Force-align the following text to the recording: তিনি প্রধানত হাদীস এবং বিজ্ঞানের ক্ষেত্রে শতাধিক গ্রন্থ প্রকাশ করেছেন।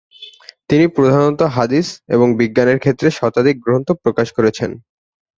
তিনি 0.69 0.85
প্রধানত 0.95 1.41
হাদীস 1.55 1.87
এবং 2.07 2.27
বিজ্ঞানের 2.39 2.77
ক্ষেত্রে 2.79 3.07
শতাধিক 3.11 3.55
গ্রন্থ 3.59 3.87
প্রকাশ 4.03 4.27
করেছেন। 4.37 4.69